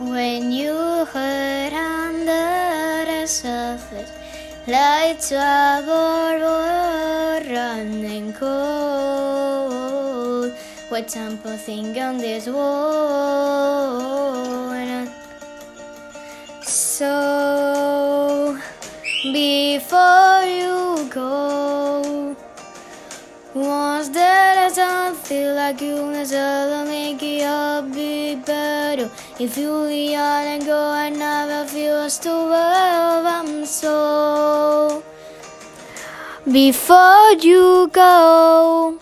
[0.00, 0.74] When you
[1.04, 4.10] hurt under the surface,
[4.66, 6.34] like trouble
[7.48, 9.64] running cold.
[10.88, 13.54] What temple thing on this world?
[16.62, 18.58] So
[19.32, 22.34] before you go,
[23.54, 28.63] once that I don't feel like you necessarily make it up be better.
[29.40, 32.30] If you out and go, I never feel as to
[33.26, 35.02] I'm so.
[36.50, 38.92] Before you go.